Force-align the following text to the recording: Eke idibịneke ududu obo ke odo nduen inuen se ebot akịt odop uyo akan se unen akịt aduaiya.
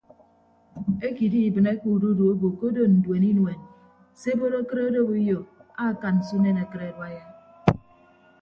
Eke 1.07 1.21
idibịneke 1.27 1.85
ududu 1.95 2.23
obo 2.31 2.47
ke 2.57 2.63
odo 2.69 2.83
nduen 2.95 3.23
inuen 3.31 3.59
se 4.19 4.27
ebot 4.33 4.53
akịt 4.61 4.81
odop 4.89 5.09
uyo 5.17 5.37
akan 5.85 6.15
se 6.25 6.31
unen 6.37 6.57
akịt 6.63 6.81
aduaiya. 6.87 7.23